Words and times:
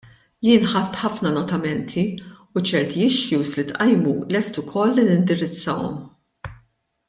Jien 0.45 0.63
ħadt 0.69 0.95
ħafna 1.01 1.33
notamenti 1.35 2.05
u 2.21 2.63
ċerti 2.71 3.03
issues 3.09 3.53
li 3.61 3.69
tqajmu 3.73 4.15
lest 4.37 4.61
ukoll 4.65 4.99
li 5.01 5.07
nindirizzahom. 5.13 6.05